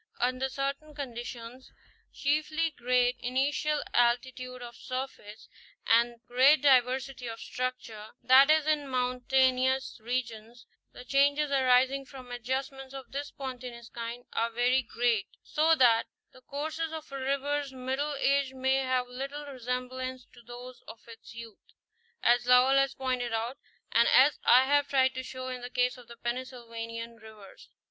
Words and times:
Under 0.19 0.49
certain 0.49 0.95
conditions, 0.95 1.71
chiefly 2.11 2.71
great 2.75 3.17
initial 3.19 3.83
altitude 3.93 4.63
of 4.63 4.75
surface, 4.75 5.47
and 5.85 6.19
great 6.25 6.63
diversity 6.63 7.27
of 7.27 7.39
structure, 7.39 8.07
that 8.23 8.49
is, 8.49 8.65
in 8.65 8.87
mountainous 8.87 9.99
regions, 10.01 10.65
the 10.91 11.05
changes 11.05 11.51
arising 11.51 12.05
from 12.07 12.31
adjustments 12.31 12.95
of 12.95 13.11
this 13.11 13.27
spontaneous 13.27 13.89
kind 13.89 14.25
are 14.33 14.49
very 14.49 14.81
great, 14.81 15.27
so 15.43 15.75
that 15.75 16.07
the 16.33 16.41
courses 16.41 16.91
of 16.91 17.11
a 17.11 17.19
river's 17.19 17.71
middle 17.71 18.15
age 18.15 18.53
may 18.55 18.77
have 18.77 19.05
little 19.07 19.45
resemblance 19.45 20.25
to 20.33 20.41
those 20.41 20.81
of 20.87 21.07
its 21.07 21.35
youth, 21.35 21.59
as 22.23 22.45
Léwl 22.45 22.75
has 22.75 22.95
pointed 22.95 23.33
out 23.33 23.59
and 23.91 24.07
as 24.07 24.39
I 24.45 24.65
have 24.65 24.87
tried 24.87 25.13
to 25.13 25.21
show 25.21 25.49
in 25.49 25.61
the 25.61 25.69
case 25.69 25.95
of 25.95 26.07
the 26.07 26.17
Pennsylvanian 26.17 27.17
rivers. 27.17 27.69